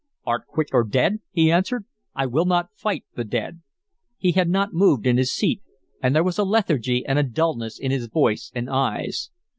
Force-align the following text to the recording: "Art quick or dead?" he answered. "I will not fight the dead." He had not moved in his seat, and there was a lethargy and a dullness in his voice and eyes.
"Art 0.25 0.47
quick 0.47 0.69
or 0.73 0.83
dead?" 0.83 1.19
he 1.29 1.51
answered. 1.51 1.85
"I 2.15 2.25
will 2.25 2.45
not 2.45 2.71
fight 2.73 3.03
the 3.13 3.23
dead." 3.23 3.61
He 4.17 4.31
had 4.31 4.49
not 4.49 4.73
moved 4.73 5.05
in 5.05 5.17
his 5.17 5.31
seat, 5.31 5.61
and 6.01 6.15
there 6.15 6.23
was 6.23 6.39
a 6.39 6.43
lethargy 6.43 7.05
and 7.05 7.19
a 7.19 7.23
dullness 7.23 7.77
in 7.77 7.91
his 7.91 8.07
voice 8.07 8.51
and 8.55 8.67
eyes. 8.67 9.29